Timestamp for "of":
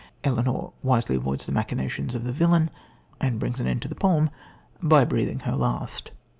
2.15-2.23